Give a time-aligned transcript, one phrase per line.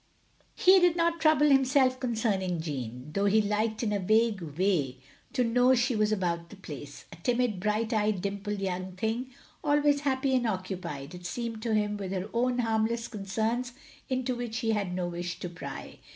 [0.55, 4.97] He did not trouble himself concerning Jeanne, though he liked, in a vague way,
[5.33, 9.29] to know she was "about the place," a timid, bright eyed, dimpled little thing,
[9.63, 13.73] always happy and occupied, it seemed to him, with her own harmless concerns,
[14.09, 15.99] into which he had no wish to pry.